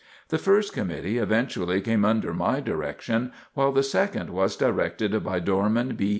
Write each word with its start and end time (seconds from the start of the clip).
The 0.29 0.39
first 0.39 0.73
committee 0.73 1.19
eventually 1.19 1.79
came 1.79 2.03
under 2.03 2.33
my 2.33 2.59
direction, 2.59 3.31
while 3.53 3.71
the 3.71 3.83
second 3.83 4.31
was 4.31 4.55
directed 4.55 5.23
by 5.23 5.39
Dorman 5.39 5.95
B. 5.95 6.09